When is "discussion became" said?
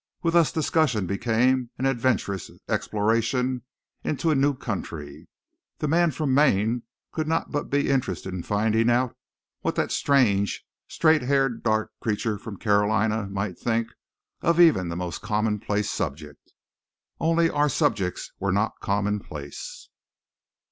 0.51-1.69